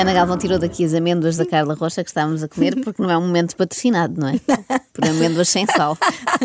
A 0.00 0.02
Ana 0.02 0.14
Galvão 0.14 0.38
tirou 0.38 0.58
daqui 0.58 0.82
as 0.82 0.94
amêndoas 0.94 1.36
da 1.36 1.44
Carla 1.44 1.74
Rocha 1.74 2.02
que 2.02 2.08
estávamos 2.08 2.42
a 2.42 2.48
comer, 2.48 2.74
porque 2.82 3.02
não 3.02 3.10
é 3.10 3.18
um 3.18 3.20
momento 3.20 3.54
patrocinado, 3.54 4.18
não 4.18 4.28
é? 4.28 4.40
Por 4.94 5.06
amêndoas 5.06 5.50
sem 5.50 5.66
sal. 5.66 5.96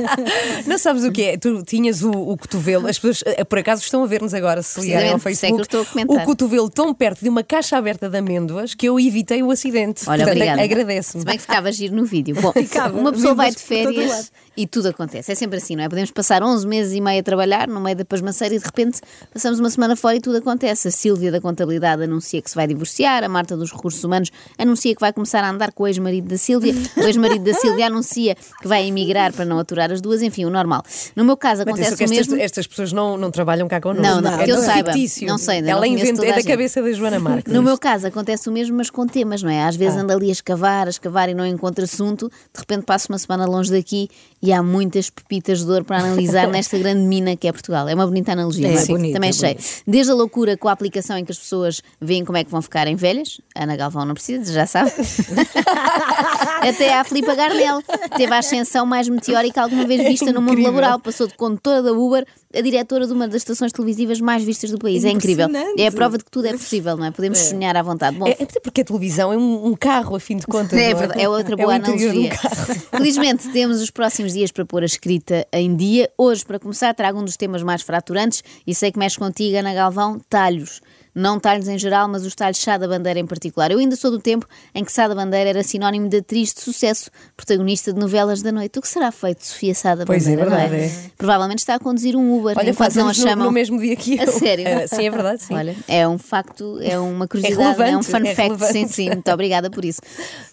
Não 0.68 0.78
sabes 0.78 1.04
o 1.04 1.12
que 1.12 1.24
é? 1.24 1.38
Tu 1.38 1.64
tinhas 1.64 2.04
o, 2.04 2.12
o 2.12 2.38
cotovelo, 2.38 2.88
as 2.88 2.98
pessoas 3.00 3.24
eh, 3.26 3.44
por 3.44 3.58
acaso 3.58 3.82
estão 3.82 4.04
a 4.04 4.08
ver-nos 4.08 4.34
agora 4.34 4.62
se 4.62 4.80
ligarem 4.80 5.10
ao 5.10 5.18
é 5.18 5.20
Facebook. 5.20 5.64
estou 5.64 5.82
a 5.82 5.86
comentar. 5.86 6.16
o 6.16 6.26
cotovelo 6.26 6.70
tão 6.70 6.94
perto 6.94 7.22
de 7.22 7.30
uma 7.30 7.44
caixa 7.44 7.76
aberta 7.76 8.08
de 8.08 8.18
amêndoas 8.18 8.74
que 8.74 8.88
eu 8.88 9.00
evitei 9.00 9.42
o 9.44 9.52
acidente. 9.52 10.08
Olha, 10.08 10.24
Portanto, 10.24 10.36
obrigada. 10.38 10.62
agradeço-me. 10.62 11.22
Se 11.22 11.26
bem 11.26 11.36
que 11.36 11.42
ficava 11.42 11.72
giro 11.72 11.96
no 11.96 12.06
vídeo. 12.06 12.36
Bom, 12.40 12.54
Ficava. 12.54 12.98
uma 12.98 13.12
pessoa 13.12 13.34
vai 13.34 13.52
de 13.52 13.60
férias 13.60 14.32
e 14.56 14.66
tudo 14.66 14.90
acontece. 14.90 15.32
É 15.32 15.36
sempre 15.36 15.58
assim, 15.58 15.76
não 15.76 15.84
é? 15.84 15.90
Podemos 15.90 16.12
passar 16.12 16.42
11 16.42 16.66
meses 16.68 16.94
e 16.94 17.02
meio 17.02 17.20
a 17.20 17.24
trabalhar 17.24 17.68
no 17.68 17.82
meio 17.82 17.98
da 17.98 18.06
pasmaceira 18.06 18.56
e 18.56 18.60
de 18.60 18.66
repente 18.66 19.02
passamos 19.34 19.60
uma 19.60 19.70
semana 19.70 19.96
fora 19.96 20.16
e 20.16 20.22
tudo 20.22 20.38
acontece. 20.38 20.88
A 20.88 20.92
Sílvia 20.92 21.32
da 21.32 21.42
Contabilidade 21.42 22.04
anuncia 22.04 22.42
que 22.42 22.50
se 22.50 22.56
vai 22.56 22.68
divorciar, 22.68 23.24
a 23.24 23.28
Marta 23.28 23.45
dos 23.54 23.72
Recursos 23.72 24.04
Humanos 24.04 24.32
anuncia 24.58 24.94
que 24.96 25.02
vai 25.02 25.14
começar 25.14 25.44
a 25.44 25.50
andar 25.50 25.72
com 25.72 25.84
o 25.84 25.88
ex-marido 25.88 26.28
da 26.28 26.38
Sílvia, 26.38 26.74
o 26.98 27.02
ex-marido 27.02 27.44
da 27.46 27.54
Sílvia 27.54 27.88
anuncia 27.88 28.36
que 28.62 28.68
vai 28.68 28.88
emigrar 28.88 29.32
para 29.34 29.46
não 29.46 29.60
aturar 29.60 29.92
as 29.92 30.02
duas, 30.02 30.22
enfim, 30.22 30.46
o 30.46 30.50
normal. 30.50 30.82
No 31.16 31.24
meu 31.24 31.38
caso 31.38 31.62
acontece 31.64 31.92
o 31.92 31.94
estas, 31.94 32.10
mesmo. 32.10 32.36
estas 32.38 32.66
pessoas 32.66 32.92
não, 32.92 33.18
não 33.18 33.30
trabalham 33.30 33.68
cá 33.68 33.80
connosco. 33.80 34.02
Não, 34.04 34.22
não, 34.22 34.40
é 34.40 34.46
que 34.46 34.52
eu 34.52 34.58
saiba. 34.58 34.92
fictício. 34.94 35.28
Não 35.28 35.38
sei, 35.38 35.60
Ela 35.60 35.74
não 35.74 35.80
conheço 35.82 36.06
inventa, 36.14 36.26
é 36.26 36.34
da 36.34 36.44
cabeça 36.44 36.82
da 36.82 36.92
Joana 36.92 37.20
Marques. 37.20 37.54
No 37.54 37.62
meu 37.62 37.78
caso 37.78 38.08
acontece 38.08 38.50
o 38.50 38.52
mesmo, 38.52 38.76
mas 38.78 38.90
com 38.90 39.06
temas, 39.06 39.44
não 39.44 39.50
é? 39.50 39.64
Às 39.64 39.76
Ah. 39.76 39.78
vezes 39.78 39.98
ando 39.98 40.14
ali 40.14 40.30
a 40.30 40.32
escavar, 40.32 40.88
a 40.88 40.90
escavar 40.90 41.30
e 41.30 41.34
não 41.34 41.46
encontro 41.46 41.84
assunto, 41.84 42.30
de 42.54 42.60
repente 42.60 42.84
passo 42.86 43.08
uma 43.12 43.18
semana 43.20 43.46
longe 43.46 43.72
daqui 43.72 44.10
e 44.42 44.54
há 44.54 44.64
muitas 44.64 45.10
pepitas 45.10 45.64
de 45.66 45.70
ouro 45.72 45.84
para 45.84 45.98
analisar 46.00 46.48
nesta 46.50 46.78
grande 46.78 47.02
mina 47.02 47.36
que 47.36 47.48
é 47.48 47.52
Portugal. 47.52 47.88
É 47.90 47.94
uma 47.94 48.06
bonita 48.06 48.32
analogia, 48.32 48.68
É, 48.68 48.74
não 48.74 48.80
é? 48.82 48.86
bonito, 48.86 49.14
Também 49.14 49.28
é 49.30 49.32
achei. 49.34 49.54
bonito. 49.56 49.70
Desde 49.88 50.12
a 50.12 50.16
loucura 50.16 50.56
com 50.58 50.70
a 50.70 50.72
aplicação 50.72 51.18
em 51.18 51.26
que 51.26 51.32
as 51.32 51.38
pessoas 51.40 51.82
veem 52.00 52.24
como 52.24 52.38
é 52.38 52.44
que 52.44 52.52
vão 52.52 52.62
ficarem 52.62 52.96
velhas, 52.96 53.35
Ana 53.56 53.76
Galvão 53.76 54.06
não 54.06 54.14
precisa, 54.14 54.52
já 54.52 54.66
sabe. 54.66 54.92
Até 56.62 56.94
à 56.94 57.04
Filipa 57.04 57.36
Garnel, 57.36 57.82
teve 58.18 58.34
a 58.34 58.40
ascensão 58.40 58.86
mais 58.86 59.08
meteórica 59.08 59.62
alguma 59.62 59.86
vez 59.86 60.04
vista 60.04 60.32
no 60.32 60.42
mundo 60.42 60.62
laboral. 60.62 61.00
Passou 61.00 61.28
de 61.28 61.36
condutora 61.36 61.82
da 61.84 61.92
Uber 61.92 62.26
a 62.56 62.62
diretora 62.62 63.06
de 63.06 63.14
uma 63.14 63.28
das 63.28 63.38
estações 63.42 63.72
televisivas 63.72 64.22
mais 64.22 64.44
vistas 64.44 64.72
do 64.72 64.78
país. 64.80 65.04
É 65.04 65.10
incrível. 65.10 65.48
É 65.78 65.88
a 65.88 65.92
prova 65.92 66.18
de 66.18 66.24
que 66.24 66.32
tudo 66.32 66.48
é 66.48 66.52
possível, 66.54 66.96
não 66.96 67.06
é? 67.06 67.12
Podemos 67.12 67.38
sonhar 67.38 67.76
à 67.76 67.82
vontade. 67.84 68.18
Bom, 68.18 68.28
É, 68.28 68.32
até 68.32 68.60
porque 68.60 68.82
a 68.82 68.86
televisão 68.86 69.34
é 69.34 69.38
um, 69.38 69.68
um 69.68 69.76
carro, 69.76 70.16
a 70.16 70.20
fim 70.20 70.38
de 70.38 70.48
contas. 70.48 70.74
é 70.80 70.92
não 70.92 71.00
verdade, 71.00 71.22
é 71.22 71.30
outra 71.30 71.56
boa 71.58 71.78
de 71.80 71.92
um 71.92 71.94
analogia. 71.94 72.30
carro. 72.30 72.76
Felizmente 72.92 73.50
temos 73.50 73.82
os 73.82 73.92
próximos 73.92 74.34
dias 74.34 74.52
para 74.52 74.66
pôr 74.66 74.84
a 74.84 74.86
escrita 74.86 75.46
em 75.52 75.76
dia. 75.76 76.10
Hoje, 76.18 76.46
para 76.46 76.58
começar, 76.60 76.94
trago 76.94 77.20
um 77.20 77.26
dos 77.26 77.36
temas 77.36 77.62
mais 77.62 77.82
fraturantes 77.82 78.42
e 78.66 78.74
sei 78.74 78.92
que 78.92 78.98
mexe 79.00 79.18
contigo, 79.18 79.58
Ana 79.58 79.74
Galvão, 79.74 80.20
talhos. 80.30 80.82
Não 81.16 81.40
talhos 81.40 81.70
em 81.70 81.78
geral, 81.80 82.10
mas 82.10 82.26
os 82.26 82.36
talhos 82.36 82.58
Sá 82.60 82.78
da 82.78 82.90
Bandeira 82.90 83.18
em 83.18 83.26
particular. 83.26 83.72
Eu 83.72 83.80
ainda 83.80 83.96
sou 83.96 84.12
do 84.12 84.20
tempo 84.20 84.46
em 84.74 84.84
que 84.84 84.92
Sá 84.92 85.08
da 85.08 85.16
Bandeira 85.16 85.50
era 85.50 85.64
sinónimo 85.64 86.10
de 86.10 86.18
atriz 86.18 86.54
de 86.54 86.60
sucesso, 86.60 87.10
protagonista 87.38 87.94
de 87.94 88.00
novelas 88.00 88.42
da 88.42 88.52
noite. 88.52 88.78
O 88.78 88.82
que 88.82 88.88
será 88.90 89.14
feito 89.14 89.40
de 89.40 89.46
Sofia 89.48 89.74
Sá 89.74 89.96
da 89.96 90.06
Pois 90.06 90.28
é, 90.28 90.36
Bandeira, 90.36 90.50
não 90.50 90.70
verdade, 90.70 91.12
Provavelmente 91.18 91.60
está 91.60 91.76
a 91.76 91.80
conduzir 91.80 92.18
um 92.18 92.38
Uber 92.38 92.58
Olha, 92.58 92.70
enquanto 92.70 92.96
não 92.96 93.08
a 93.08 93.14
chamam. 93.14 93.46
no 93.46 93.52
mesmo 93.52 93.80
dia 93.80 93.96
que 93.96 94.18
eu. 94.18 94.24
A 94.24 94.28
sério? 94.28 94.68
Eh, 94.68 94.88
sim, 94.88 95.08
é 95.08 95.10
verdade, 95.10 95.42
sim. 95.42 95.54
Olha, 95.54 95.74
é 95.88 96.06
um 96.06 96.18
facto, 96.18 96.80
é 96.82 97.00
uma 97.00 97.28
curiosidade, 97.30 97.82
é, 97.82 97.96
um 97.96 98.02
relevante, 98.02 98.06
fun 98.12 98.18
é 98.18 98.36
fact, 98.36 98.42
relevante. 98.42 98.74
sim, 98.74 98.88
sim, 98.88 99.10
muito 99.12 99.32
obrigada 99.32 99.70
por 99.70 99.86
isso. 99.86 100.02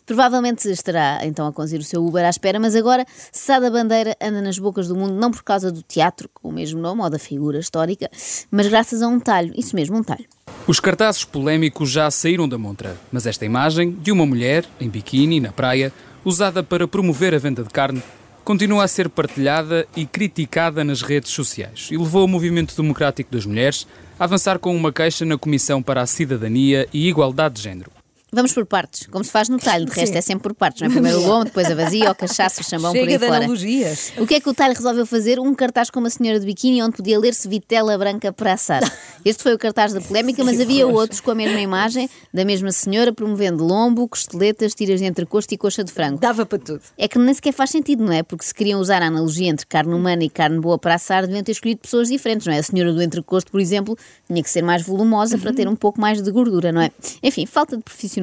Provavelmente 0.06 0.70
estará 0.70 1.20
então 1.24 1.46
a 1.46 1.52
conduzir 1.52 1.80
o 1.80 1.84
seu 1.84 2.04
Uber 2.06 2.24
à 2.24 2.30
espera, 2.30 2.60
mas 2.60 2.76
agora 2.76 3.04
Sá 3.32 3.58
da 3.58 3.70
Bandeira 3.70 4.16
anda 4.20 4.40
nas 4.40 4.58
bocas 4.58 4.86
do 4.86 4.94
mundo 4.94 5.14
não 5.14 5.30
por 5.30 5.42
causa 5.42 5.72
do 5.72 5.82
teatro, 5.82 6.28
com 6.32 6.48
o 6.48 6.52
mesmo 6.52 6.80
nome, 6.80 7.02
ou 7.02 7.10
da 7.10 7.18
figura 7.18 7.58
histórica, 7.58 8.08
mas 8.50 8.68
graças 8.68 9.02
a 9.02 9.08
um 9.08 9.18
talho, 9.18 9.52
isso 9.56 9.74
mesmo, 9.74 9.96
um 9.96 10.02
talho. 10.02 10.24
Os 10.64 10.78
cartazes 10.78 11.24
polémicos 11.24 11.90
já 11.90 12.08
saíram 12.08 12.48
da 12.48 12.56
montra, 12.56 12.96
mas 13.10 13.26
esta 13.26 13.44
imagem 13.44 13.90
de 13.90 14.12
uma 14.12 14.24
mulher 14.24 14.64
em 14.80 14.88
biquíni 14.88 15.40
na 15.40 15.50
praia, 15.50 15.92
usada 16.24 16.62
para 16.62 16.86
promover 16.86 17.34
a 17.34 17.38
venda 17.38 17.64
de 17.64 17.68
carne, 17.68 18.00
continua 18.44 18.84
a 18.84 18.88
ser 18.88 19.08
partilhada 19.08 19.88
e 19.96 20.06
criticada 20.06 20.84
nas 20.84 21.02
redes 21.02 21.32
sociais 21.32 21.88
e 21.90 21.96
levou 21.96 22.24
o 22.24 22.28
Movimento 22.28 22.76
Democrático 22.76 23.32
das 23.32 23.44
Mulheres 23.44 23.88
a 24.18 24.24
avançar 24.24 24.60
com 24.60 24.74
uma 24.76 24.92
queixa 24.92 25.24
na 25.24 25.36
Comissão 25.36 25.82
para 25.82 26.00
a 26.00 26.06
Cidadania 26.06 26.88
e 26.92 27.08
Igualdade 27.08 27.56
de 27.56 27.62
Género. 27.62 28.01
Vamos 28.34 28.54
por 28.54 28.64
partes, 28.64 29.06
como 29.08 29.22
se 29.22 29.30
faz 29.30 29.50
no 29.50 29.58
talho, 29.58 29.84
de 29.84 29.92
resto 29.92 30.16
é 30.16 30.22
sempre 30.22 30.44
por 30.44 30.54
partes, 30.54 30.80
não 30.80 30.88
é? 30.88 30.90
Primeiro 30.90 31.20
o 31.20 31.26
lombo, 31.26 31.44
depois 31.44 31.70
a 31.70 31.74
vazia, 31.74 32.10
o 32.10 32.14
cachaço, 32.14 32.62
o 32.62 32.64
chambão 32.64 32.90
por 32.90 32.98
Chega 32.98 33.12
aí 33.12 33.18
de 33.18 33.26
fora. 33.26 33.36
analogias. 33.36 34.12
O 34.16 34.26
que 34.26 34.36
é 34.36 34.40
que 34.40 34.48
o 34.48 34.54
talho 34.54 34.72
resolveu 34.72 35.04
fazer? 35.04 35.38
Um 35.38 35.54
cartaz 35.54 35.90
com 35.90 36.00
uma 36.00 36.08
senhora 36.08 36.40
de 36.40 36.46
biquíni 36.46 36.82
onde 36.82 36.96
podia 36.96 37.18
ler-se 37.18 37.46
Vitela 37.46 37.98
Branca 37.98 38.32
para 38.32 38.54
assar. 38.54 38.80
Este 39.22 39.42
foi 39.42 39.52
o 39.52 39.58
cartaz 39.58 39.92
da 39.92 40.00
polémica, 40.00 40.42
mas 40.44 40.58
havia 40.58 40.86
outros 40.88 41.20
com 41.20 41.30
a 41.30 41.34
mesma 41.34 41.60
imagem, 41.60 42.08
da 42.32 42.42
mesma 42.42 42.72
senhora, 42.72 43.12
promovendo 43.12 43.62
lombo, 43.62 44.08
costeletas, 44.08 44.74
tiras 44.74 44.98
de 44.98 45.04
entrecosto 45.04 45.52
e 45.52 45.58
coxa 45.58 45.84
de 45.84 45.92
frango. 45.92 46.18
Dava 46.18 46.46
para 46.46 46.58
tudo. 46.58 46.80
É 46.96 47.06
que 47.06 47.18
nem 47.18 47.34
sequer 47.34 47.52
faz 47.52 47.68
sentido, 47.68 48.02
não 48.02 48.14
é? 48.14 48.22
Porque 48.22 48.46
se 48.46 48.54
queriam 48.54 48.80
usar 48.80 49.02
a 49.02 49.08
analogia 49.08 49.50
entre 49.50 49.66
carne 49.66 49.92
humana 49.92 50.24
e 50.24 50.30
carne 50.30 50.58
boa 50.58 50.78
para 50.78 50.94
assar, 50.94 51.26
deviam 51.26 51.44
ter 51.44 51.52
escolhido 51.52 51.82
pessoas 51.82 52.08
diferentes, 52.08 52.46
não 52.46 52.54
é? 52.54 52.58
A 52.60 52.62
senhora 52.62 52.94
do 52.94 53.02
entrecosto, 53.02 53.52
por 53.52 53.60
exemplo, 53.60 53.94
tinha 54.26 54.42
que 54.42 54.48
ser 54.48 54.62
mais 54.62 54.82
volumosa 54.82 55.36
para 55.36 55.52
ter 55.52 55.68
um 55.68 55.76
pouco 55.76 56.00
mais 56.00 56.22
de 56.22 56.30
gordura, 56.30 56.72
não 56.72 56.80
é? 56.80 56.90
Enfim, 57.22 57.44
falta 57.44 57.76
de 57.76 57.82
profissionalismo. 57.82 58.21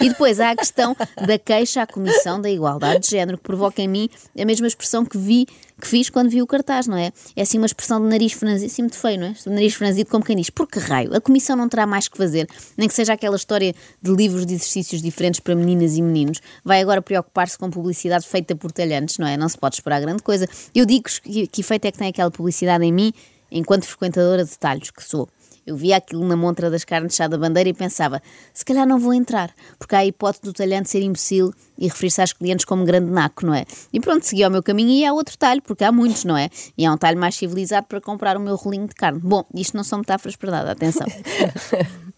E 0.00 0.08
depois 0.08 0.40
há 0.40 0.50
a 0.50 0.56
questão 0.56 0.96
da 1.26 1.38
queixa 1.38 1.82
à 1.82 1.86
Comissão 1.86 2.40
da 2.40 2.50
Igualdade 2.50 3.00
de 3.00 3.10
Género, 3.10 3.38
que 3.38 3.44
provoca 3.44 3.80
em 3.80 3.88
mim 3.88 4.08
a 4.38 4.44
mesma 4.44 4.66
expressão 4.66 5.04
que 5.04 5.16
vi, 5.16 5.46
que 5.80 5.86
fiz 5.86 6.10
quando 6.10 6.28
vi 6.28 6.42
o 6.42 6.46
cartaz, 6.46 6.86
não 6.86 6.96
é? 6.96 7.12
É 7.34 7.42
assim 7.42 7.58
uma 7.58 7.66
expressão 7.66 8.00
de 8.00 8.08
nariz 8.08 8.32
franzido, 8.32 8.70
assim 8.70 8.82
muito 8.82 8.98
feio, 8.98 9.20
não 9.20 9.26
é? 9.28 9.32
De 9.32 9.48
nariz 9.48 9.74
franzido 9.74 10.10
como 10.10 10.24
quem 10.24 10.36
diz, 10.36 10.50
por 10.50 10.66
que 10.66 10.78
raio? 10.78 11.14
A 11.14 11.20
Comissão 11.20 11.56
não 11.56 11.68
terá 11.68 11.86
mais 11.86 12.08
que 12.08 12.16
fazer, 12.16 12.46
nem 12.76 12.88
que 12.88 12.94
seja 12.94 13.12
aquela 13.12 13.36
história 13.36 13.74
de 14.00 14.12
livros 14.12 14.44
de 14.44 14.54
exercícios 14.54 15.00
diferentes 15.00 15.40
para 15.40 15.54
meninas 15.54 15.96
e 15.96 16.02
meninos. 16.02 16.40
Vai 16.64 16.80
agora 16.80 17.00
preocupar-se 17.00 17.56
com 17.56 17.70
publicidade 17.70 18.26
feita 18.26 18.54
por 18.54 18.70
talhantes, 18.72 19.18
não 19.18 19.26
é? 19.26 19.36
Não 19.36 19.48
se 19.48 19.56
pode 19.56 19.76
esperar 19.76 20.00
grande 20.00 20.22
coisa. 20.22 20.48
Eu 20.74 20.84
digo 20.84 21.04
que, 21.22 21.46
que 21.46 21.60
efeito 21.60 21.86
é 21.86 21.92
que 21.92 21.98
tem 21.98 22.08
aquela 22.08 22.30
publicidade 22.30 22.84
em 22.84 22.92
mim, 22.92 23.12
enquanto 23.50 23.84
frequentadora 23.84 24.44
de 24.44 24.58
talhos 24.58 24.90
que 24.90 25.02
sou. 25.02 25.28
Eu 25.66 25.76
via 25.76 25.96
aquilo 25.96 26.24
na 26.26 26.36
montra 26.36 26.70
das 26.70 26.84
carnes 26.84 27.14
chá 27.14 27.28
da 27.28 27.36
bandeira 27.38 27.68
e 27.68 27.74
pensava, 27.74 28.22
se 28.52 28.64
calhar 28.64 28.86
não 28.86 28.98
vou 28.98 29.14
entrar, 29.14 29.54
porque 29.78 29.94
há 29.94 29.98
a 29.98 30.06
hipótese 30.06 30.42
do 30.42 30.52
talhante 30.52 30.90
ser 30.90 31.02
imbecil 31.02 31.52
e 31.78 31.86
referir-se 31.86 32.22
às 32.22 32.32
clientes 32.32 32.64
como 32.64 32.84
grande 32.84 33.10
naco, 33.10 33.46
não 33.46 33.54
é? 33.54 33.64
E 33.92 34.00
pronto, 34.00 34.24
segui 34.24 34.42
ao 34.42 34.50
meu 34.50 34.62
caminho 34.62 34.90
e 34.90 35.04
há 35.04 35.12
outro 35.12 35.36
talho, 35.38 35.62
porque 35.62 35.84
há 35.84 35.92
muitos, 35.92 36.24
não 36.24 36.36
é? 36.36 36.48
E 36.76 36.84
há 36.84 36.92
um 36.92 36.96
talho 36.96 37.18
mais 37.18 37.34
civilizado 37.34 37.86
para 37.86 38.00
comprar 38.00 38.36
o 38.36 38.40
meu 38.40 38.56
rolinho 38.56 38.86
de 38.86 38.94
carne. 38.94 39.20
Bom, 39.22 39.44
isto 39.54 39.76
não 39.76 39.84
são 39.84 39.98
metáforas 39.98 40.36
para 40.36 40.50
nada, 40.50 40.72
atenção. 40.72 41.06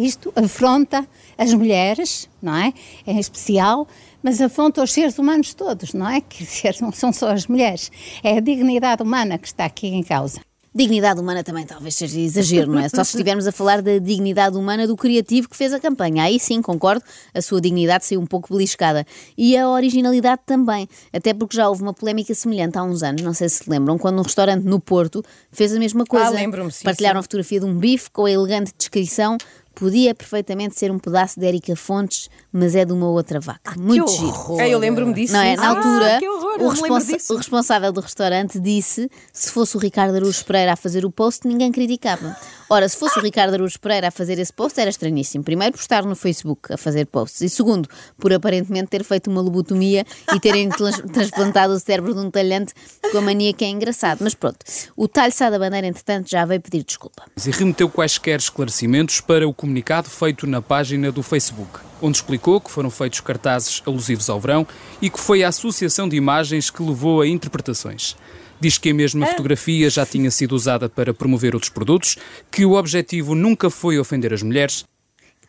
Isto 0.00 0.32
afronta 0.34 1.06
as 1.36 1.52
mulheres, 1.52 2.26
não 2.40 2.56
é? 2.56 2.72
Em 3.06 3.18
especial, 3.18 3.86
mas 4.22 4.40
afronta 4.40 4.82
os 4.82 4.90
seres 4.90 5.18
humanos 5.18 5.52
todos, 5.52 5.92
não 5.92 6.08
é? 6.08 6.22
Que 6.22 6.42
não 6.80 6.90
são 6.92 7.12
só 7.12 7.30
as 7.30 7.46
mulheres. 7.46 7.92
É 8.22 8.38
a 8.38 8.40
dignidade 8.40 9.02
humana 9.02 9.36
que 9.36 9.46
está 9.46 9.66
aqui 9.66 9.88
em 9.88 10.02
causa. 10.02 10.40
Dignidade 10.74 11.20
humana 11.20 11.44
também 11.44 11.64
talvez 11.64 11.94
seja 11.94 12.18
exagero, 12.18 12.72
não 12.72 12.80
é? 12.80 12.88
Só 12.88 13.04
se 13.04 13.10
estivermos 13.10 13.46
a 13.46 13.52
falar 13.52 13.82
da 13.82 13.98
dignidade 13.98 14.56
humana 14.56 14.86
do 14.86 14.96
criativo 14.96 15.48
que 15.48 15.56
fez 15.56 15.72
a 15.72 15.80
campanha. 15.80 16.24
Aí 16.24 16.40
sim, 16.40 16.60
concordo, 16.60 17.04
a 17.32 17.40
sua 17.40 17.60
dignidade 17.60 18.04
saiu 18.04 18.20
um 18.20 18.26
pouco 18.26 18.52
beliscada. 18.52 19.06
E 19.36 19.56
a 19.56 19.68
originalidade 19.68 20.42
também, 20.44 20.88
até 21.12 21.32
porque 21.32 21.56
já 21.56 21.68
houve 21.68 21.82
uma 21.82 21.94
polémica 21.94 22.34
semelhante 22.34 22.78
há 22.78 22.82
uns 22.82 23.02
anos, 23.02 23.22
não 23.22 23.34
sei 23.34 23.48
se 23.48 23.60
se 23.60 23.70
lembram, 23.70 23.98
quando 23.98 24.18
um 24.18 24.22
restaurante 24.22 24.64
no 24.64 24.80
Porto 24.80 25.22
fez 25.52 25.74
a 25.74 25.78
mesma 25.78 26.04
coisa. 26.04 26.26
Ah, 26.26 26.30
lembro-me, 26.30 26.72
sim, 26.72 26.84
Partilharam 26.84 27.18
sim. 27.18 27.20
a 27.20 27.22
fotografia 27.22 27.60
de 27.60 27.66
um 27.66 27.74
bife 27.76 28.10
com 28.10 28.24
a 28.24 28.30
elegante 28.30 28.72
descrição 28.76 29.36
podia 29.74 30.14
perfeitamente 30.14 30.78
ser 30.78 30.90
um 30.90 30.98
pedaço 30.98 31.38
de 31.38 31.46
Érica 31.46 31.74
Fontes, 31.76 32.28
mas 32.52 32.74
é 32.74 32.84
de 32.84 32.92
uma 32.92 33.08
outra 33.08 33.40
vaca. 33.40 33.74
Muito 33.78 34.08
giro. 34.08 34.58
Ah, 34.58 34.68
eu 34.68 34.78
lembro-me 34.78 35.14
disso. 35.14 35.32
Não 35.32 35.40
é? 35.40 35.56
Na 35.56 35.62
sim. 35.62 35.68
altura, 35.68 36.18
que 36.18 36.26
horror, 36.52 36.66
o, 36.66 36.68
responsa- 36.70 37.12
disso. 37.16 37.34
o 37.34 37.36
responsável 37.36 37.92
do 37.92 38.00
restaurante 38.00 38.58
disse 38.60 39.10
se 39.32 39.50
fosse 39.50 39.76
o 39.76 39.80
Ricardo 39.80 40.14
Araújo 40.16 40.44
Pereira 40.44 40.72
a 40.72 40.76
fazer 40.76 41.04
o 41.04 41.10
post, 41.10 41.46
ninguém 41.46 41.70
criticava. 41.72 42.36
Ora, 42.68 42.88
se 42.88 42.96
fosse 42.96 43.18
o 43.18 43.22
Ricardo 43.22 43.54
Araújo 43.54 43.78
Pereira 43.80 44.08
a 44.08 44.10
fazer 44.10 44.38
esse 44.38 44.52
post, 44.52 44.80
era 44.80 44.90
estranhíssimo. 44.90 45.42
Primeiro, 45.42 45.72
por 45.74 45.80
estar 45.80 46.04
no 46.04 46.14
Facebook 46.14 46.72
a 46.72 46.76
fazer 46.76 47.06
posts. 47.06 47.40
E 47.40 47.48
segundo, 47.48 47.88
por 48.18 48.32
aparentemente 48.32 48.88
ter 48.88 49.02
feito 49.04 49.28
uma 49.30 49.40
lobotomia 49.40 50.04
e 50.34 50.40
terem 50.40 50.68
trans- 50.70 51.00
transplantado 51.12 51.72
o 51.74 51.80
cérebro 51.80 52.14
de 52.14 52.20
um 52.20 52.30
talhante 52.30 52.72
com 53.10 53.18
a 53.18 53.20
mania 53.20 53.52
que 53.52 53.64
é 53.64 53.68
engraçado. 53.68 54.18
Mas 54.22 54.34
pronto, 54.34 54.58
o 54.96 55.08
talho 55.08 55.32
Sá 55.32 55.50
da 55.50 55.58
Bandeira, 55.58 55.86
entretanto, 55.86 56.28
já 56.30 56.44
veio 56.44 56.60
pedir 56.60 56.84
desculpa. 56.84 57.24
E 57.44 57.50
remeteu 57.50 57.88
quaisquer 57.88 58.38
esclarecimentos 58.38 59.20
para 59.20 59.48
o 59.48 59.52
comunicado 59.54 60.08
feito 60.08 60.46
na 60.46 60.62
página 60.62 61.10
do 61.10 61.22
Facebook, 61.22 61.80
onde 62.02 62.16
explicou 62.16 62.60
que 62.60 62.70
foram 62.70 62.90
feitos 62.90 63.20
cartazes 63.20 63.82
alusivos 63.86 64.28
ao 64.30 64.40
verão 64.40 64.66
e 65.00 65.10
que 65.10 65.20
foi 65.20 65.42
a 65.42 65.48
associação 65.48 66.08
de 66.08 66.16
imagens 66.16 66.70
que 66.70 66.82
levou 66.82 67.20
a 67.20 67.26
interpretações. 67.26 68.16
Diz 68.60 68.76
que 68.76 68.90
a 68.90 68.94
mesma 68.94 69.26
fotografia 69.26 69.88
já 69.88 70.04
tinha 70.04 70.30
sido 70.30 70.52
usada 70.52 70.88
para 70.88 71.14
promover 71.14 71.54
outros 71.54 71.70
produtos, 71.70 72.16
que 72.50 72.66
o 72.66 72.74
objetivo 72.74 73.34
nunca 73.34 73.70
foi 73.70 73.98
ofender 73.98 74.34
as 74.34 74.42
mulheres 74.42 74.84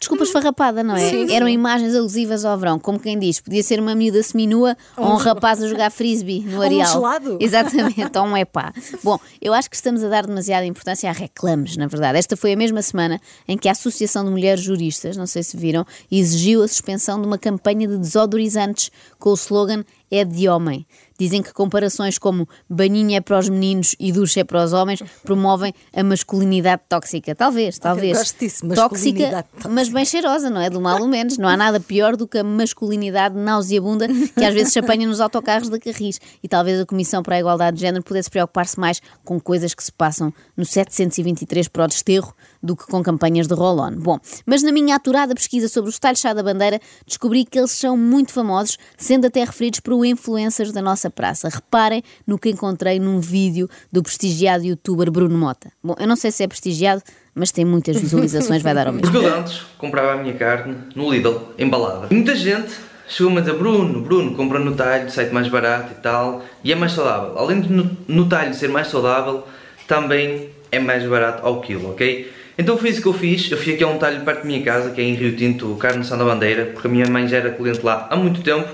desculpa 0.01 0.23
esfarrapada, 0.23 0.83
não 0.83 0.95
é? 0.95 1.31
Eram 1.31 1.47
imagens 1.47 1.95
alusivas 1.95 2.43
ao 2.43 2.57
verão, 2.57 2.79
como 2.79 2.99
quem 2.99 3.17
diz, 3.19 3.39
podia 3.39 3.61
ser 3.61 3.79
uma 3.79 3.93
miúda 3.93 4.21
seminua 4.23 4.75
ou 4.97 5.05
um 5.05 5.15
rapaz 5.15 5.61
a 5.61 5.67
jogar 5.67 5.91
frisbee 5.91 6.41
no 6.41 6.57
um 6.57 6.61
areal. 6.61 6.91
gelado. 6.91 7.37
Exatamente, 7.39 8.17
ou 8.17 8.25
um 8.25 8.35
epá. 8.35 8.73
Bom, 9.03 9.19
eu 9.39 9.53
acho 9.53 9.69
que 9.69 9.75
estamos 9.75 10.03
a 10.03 10.09
dar 10.09 10.25
demasiada 10.25 10.65
importância 10.65 11.07
a 11.07 11.13
reclames, 11.13 11.77
na 11.77 11.85
verdade. 11.85 12.17
Esta 12.17 12.35
foi 12.35 12.53
a 12.53 12.57
mesma 12.57 12.81
semana 12.81 13.21
em 13.47 13.55
que 13.55 13.69
a 13.69 13.73
Associação 13.73 14.25
de 14.25 14.31
Mulheres 14.31 14.63
Juristas, 14.63 15.15
não 15.15 15.27
sei 15.27 15.43
se 15.43 15.55
viram, 15.55 15.85
exigiu 16.11 16.63
a 16.63 16.67
suspensão 16.67 17.21
de 17.21 17.27
uma 17.27 17.37
campanha 17.37 17.87
de 17.87 17.97
desodorizantes 17.97 18.91
com 19.19 19.29
o 19.29 19.35
slogan 19.35 19.83
é 20.09 20.25
de 20.25 20.49
homem. 20.49 20.85
Dizem 21.21 21.43
que 21.43 21.53
comparações 21.53 22.17
como 22.17 22.49
banhinho 22.67 23.15
é 23.15 23.21
para 23.21 23.37
os 23.37 23.47
meninos 23.47 23.95
e 23.99 24.11
ducha 24.11 24.39
é 24.39 24.43
para 24.43 24.63
os 24.63 24.73
homens 24.73 25.03
promovem 25.21 25.71
a 25.95 26.03
masculinidade 26.03 26.81
tóxica. 26.89 27.35
Talvez, 27.35 27.77
talvez. 27.77 28.17
gosto 28.17 28.39
disso, 28.39 28.67
tóxica, 28.69 29.29
tóxica. 29.29 29.69
mas 29.69 29.87
bem 29.87 30.03
cheirosa, 30.03 30.49
não 30.49 30.59
é? 30.59 30.67
Do 30.67 30.81
mal 30.81 30.99
ou 30.99 31.07
menos. 31.07 31.37
Não 31.37 31.47
há 31.47 31.55
nada 31.55 31.79
pior 31.79 32.17
do 32.17 32.27
que 32.27 32.39
a 32.39 32.43
masculinidade 32.43 33.37
nauseabunda 33.37 34.07
que 34.07 34.43
às 34.43 34.51
vezes 34.51 34.73
se 34.73 34.79
apanha 34.79 35.05
nos 35.05 35.21
autocarros 35.21 35.69
da 35.69 35.77
Carris. 35.77 36.19
E 36.41 36.47
talvez 36.47 36.79
a 36.79 36.87
Comissão 36.87 37.21
para 37.21 37.35
a 37.35 37.39
Igualdade 37.39 37.77
de 37.77 37.81
Género 37.81 38.03
pudesse 38.03 38.27
preocupar-se 38.27 38.79
mais 38.79 38.99
com 39.23 39.39
coisas 39.39 39.75
que 39.75 39.83
se 39.83 39.91
passam 39.91 40.33
no 40.57 40.65
723 40.65 41.67
para 41.67 41.83
o 41.83 41.87
desterro 41.87 42.33
do 42.63 42.75
que 42.75 42.87
com 42.87 43.03
campanhas 43.03 43.45
de 43.45 43.53
roll-on. 43.53 43.91
Bom, 43.91 44.17
mas 44.43 44.63
na 44.63 44.71
minha 44.71 44.95
aturada 44.95 45.35
pesquisa 45.35 45.67
sobre 45.67 45.91
o 45.91 45.93
style 45.93 46.17
chá 46.17 46.33
da 46.33 46.41
bandeira, 46.41 46.79
descobri 47.05 47.45
que 47.45 47.59
eles 47.59 47.69
são 47.69 47.95
muito 47.95 48.33
famosos, 48.33 48.79
sendo 48.97 49.27
até 49.27 49.43
referidos 49.43 49.81
por 49.81 50.03
influencers 50.03 50.71
da 50.71 50.81
nossa 50.81 51.10
praça. 51.11 51.49
Reparem 51.49 52.03
no 52.25 52.37
que 52.37 52.49
encontrei 52.49 52.99
num 52.99 53.19
vídeo 53.19 53.69
do 53.91 54.01
prestigiado 54.01 54.65
youtuber 54.65 55.11
Bruno 55.11 55.37
Mota. 55.37 55.71
Bom, 55.83 55.95
eu 55.99 56.07
não 56.07 56.15
sei 56.15 56.31
se 56.31 56.43
é 56.43 56.47
prestigiado, 56.47 57.01
mas 57.35 57.51
tem 57.51 57.65
muitas 57.65 57.99
visualizações, 57.99 58.61
vai 58.61 58.73
dar 58.73 58.87
ao 58.87 58.93
mesmo. 58.93 59.11
Porque 59.11 59.25
eu 59.25 59.35
antes 59.35 59.61
comprava 59.77 60.13
a 60.13 60.17
minha 60.17 60.33
carne 60.33 60.75
no 60.95 61.11
Lidl, 61.11 61.53
embalada. 61.57 62.07
Muita 62.09 62.35
gente 62.35 62.71
chegou-me 63.07 63.39
a 63.39 63.41
dizer, 63.41 63.57
Bruno, 63.57 64.01
Bruno, 64.01 64.35
compra 64.35 64.59
no 64.59 64.73
talho, 64.73 65.09
sai 65.11 65.29
mais 65.29 65.47
barato 65.47 65.91
e 65.91 66.01
tal, 66.01 66.43
e 66.63 66.71
é 66.71 66.75
mais 66.75 66.93
saudável. 66.93 67.37
Além 67.37 67.61
de 67.61 67.71
no, 67.71 67.97
no 68.07 68.27
talho 68.27 68.53
ser 68.53 68.69
mais 68.69 68.87
saudável, 68.87 69.43
também 69.87 70.49
é 70.71 70.79
mais 70.79 71.03
barato 71.05 71.45
ao 71.45 71.59
quilo, 71.59 71.91
ok? 71.91 72.31
Então 72.57 72.77
foi 72.77 72.89
isso 72.89 73.01
que 73.01 73.07
eu 73.07 73.13
fiz, 73.13 73.49
eu 73.49 73.57
fui 73.57 73.73
aqui 73.73 73.83
a 73.83 73.87
um 73.87 73.97
talho 73.97 74.21
perto 74.21 74.39
da 74.39 74.45
minha 74.45 74.61
casa, 74.61 74.91
que 74.91 75.01
é 75.01 75.03
em 75.03 75.13
Rio 75.13 75.35
Tinto, 75.35 75.75
Carne 75.75 76.07
da 76.07 76.17
Bandeira, 76.17 76.65
porque 76.67 76.87
a 76.87 76.91
minha 76.91 77.07
mãe 77.07 77.27
já 77.27 77.37
era 77.37 77.49
cliente 77.51 77.83
lá 77.83 78.07
há 78.09 78.15
muito 78.15 78.41
tempo, 78.41 78.69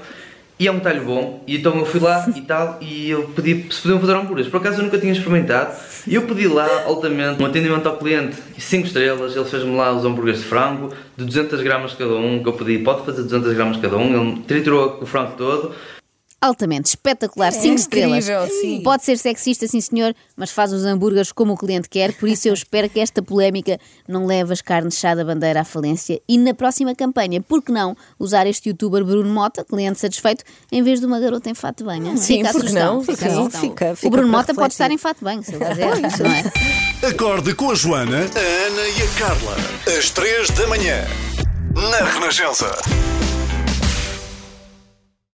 e 0.60 0.68
é 0.68 0.72
um 0.72 0.80
talho 0.80 1.04
bom, 1.04 1.44
e 1.46 1.58
então 1.58 1.78
eu 1.78 1.86
fui 1.86 2.00
lá 2.00 2.28
e 2.36 2.42
tal, 2.42 2.78
e 2.82 3.10
eu 3.10 3.24
pedi 3.36 3.72
se 3.72 3.82
podiam 3.82 4.00
fazer 4.00 4.14
hambúrgueres. 4.14 4.50
Por 4.50 4.58
acaso 4.58 4.80
eu 4.80 4.86
nunca 4.86 4.98
tinha 4.98 5.14
experimentado, 5.14 5.76
e 6.06 6.16
eu 6.16 6.24
pedi 6.24 6.48
lá 6.48 6.68
altamente 6.86 7.42
um 7.42 7.46
atendimento 7.46 7.88
ao 7.88 7.98
cliente, 7.98 8.38
5 8.58 8.88
estrelas, 8.88 9.36
ele 9.36 9.46
fez-me 9.46 9.76
lá 9.76 9.94
os 9.94 10.04
hambúrgueres 10.04 10.42
de 10.42 10.48
frango, 10.48 10.94
de 11.16 11.26
200 11.26 11.62
gramas 11.62 11.94
cada 11.94 12.16
um, 12.16 12.42
que 12.42 12.50
eu 12.50 12.54
pedi, 12.54 12.80
pode 12.80 13.06
fazer 13.06 13.24
200 13.24 13.54
gramas 13.54 13.78
cada 13.78 13.98
um, 13.98 14.32
ele 14.32 14.42
triturou 14.48 15.00
o 15.02 15.06
frango 15.06 15.34
todo, 15.38 15.74
Altamente 16.40 16.90
espetacular, 16.90 17.52
5 17.52 17.76
estrelas. 17.76 18.26
incrível, 18.30 18.48
sim. 18.62 18.82
Pode 18.84 19.04
ser 19.04 19.18
sexista, 19.18 19.68
sim 19.68 19.82
senhor, 19.82 20.14
mas 20.36 20.52
faz 20.52 20.72
os 20.72 20.86
hambúrgueres 20.86 21.32
como 21.32 21.54
o 21.54 21.58
cliente 21.58 21.90
quer, 21.90 22.14
por 22.14 22.30
isso 22.30 22.48
eu 22.48 22.54
espero 22.54 22.88
que 22.88 23.00
esta 23.00 23.24
polémica 23.24 23.80
não 24.08 24.28
leve 24.28 24.54
as 24.54 24.62
carnes 24.62 25.00
chá 25.00 25.16
da 25.16 25.26
bandeira 25.26 25.62
à 25.62 25.64
falência 25.64 26.22
e 26.30 26.38
na 26.38 26.54
próxima 26.54 26.94
campanha, 26.94 27.42
por 27.42 27.64
que 27.64 27.72
não 27.72 27.98
usar 28.20 28.46
este 28.46 28.70
youtuber 28.70 29.04
Bruno 29.04 29.34
Mota, 29.34 29.66
cliente 29.66 30.00
satisfeito, 30.00 30.44
em 30.72 30.84
vez 30.84 31.00
de 31.00 31.08
uma 31.08 31.20
garota 31.20 31.50
em 31.50 31.56
fato 31.56 31.80
de 31.80 31.84
banho? 31.86 32.16
Sim, 32.18 32.38
fica 32.38 32.50
a 32.50 32.52
por 32.52 32.62
que 32.62 32.68
sugestão, 32.68 32.94
não? 32.98 33.04
Fica 33.04 33.30
Sim, 33.32 33.50
fica- 33.70 33.96
fica 33.96 34.08
o 34.08 34.12
Bruno 34.12 34.28
Mota 34.30 34.54
pode 34.54 34.58
refletir. 34.58 34.74
estar 34.74 34.92
em 34.92 34.98
fato 35.00 35.18
de 35.18 35.24
banho, 35.24 35.42
se 35.44 35.56
ele 35.56 35.66
quiser, 35.66 36.20
não 36.20 36.32
é? 36.32 36.44
Acorde 37.10 37.56
com 37.56 37.72
a 37.72 37.76
Joana, 37.76 38.18
a 38.20 38.68
Ana 38.68 38.88
e 38.88 39.02
a 39.02 39.20
Carla. 39.20 39.56
Às 39.98 40.12
três 40.12 40.50
da 40.52 40.68
manhã. 40.68 41.04
Na 41.74 42.06
Renascença. 42.12 42.72